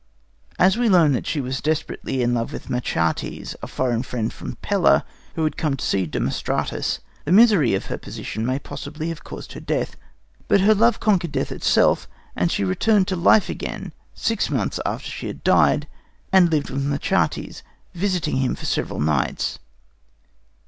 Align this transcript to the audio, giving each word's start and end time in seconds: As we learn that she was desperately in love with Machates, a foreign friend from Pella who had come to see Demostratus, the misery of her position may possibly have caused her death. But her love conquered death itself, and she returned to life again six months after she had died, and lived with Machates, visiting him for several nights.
As 0.57 0.77
we 0.77 0.89
learn 0.89 1.11
that 1.11 1.27
she 1.27 1.39
was 1.39 1.61
desperately 1.61 2.23
in 2.23 2.33
love 2.33 2.51
with 2.51 2.71
Machates, 2.71 3.55
a 3.61 3.67
foreign 3.67 4.01
friend 4.01 4.33
from 4.33 4.55
Pella 4.63 5.05
who 5.35 5.43
had 5.43 5.57
come 5.57 5.77
to 5.77 5.85
see 5.85 6.07
Demostratus, 6.07 6.97
the 7.23 7.31
misery 7.31 7.75
of 7.75 7.85
her 7.85 7.99
position 7.99 8.43
may 8.43 8.57
possibly 8.57 9.09
have 9.09 9.23
caused 9.23 9.53
her 9.53 9.59
death. 9.59 9.95
But 10.47 10.61
her 10.61 10.73
love 10.73 10.99
conquered 10.99 11.31
death 11.31 11.51
itself, 11.51 12.07
and 12.35 12.51
she 12.51 12.63
returned 12.63 13.07
to 13.09 13.15
life 13.15 13.47
again 13.47 13.93
six 14.15 14.49
months 14.49 14.79
after 14.87 15.07
she 15.11 15.27
had 15.27 15.43
died, 15.43 15.87
and 16.33 16.49
lived 16.49 16.71
with 16.71 16.83
Machates, 16.83 17.61
visiting 17.93 18.37
him 18.37 18.55
for 18.55 18.65
several 18.65 18.99
nights. 18.99 19.59